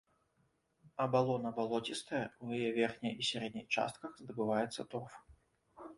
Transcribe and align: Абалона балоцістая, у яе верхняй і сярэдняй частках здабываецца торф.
Абалона 1.05 1.51
балоцістая, 1.59 2.23
у 2.45 2.51
яе 2.57 2.71
верхняй 2.79 3.13
і 3.21 3.27
сярэдняй 3.31 3.65
частках 3.79 4.11
здабываецца 4.23 4.81
торф. 4.95 5.13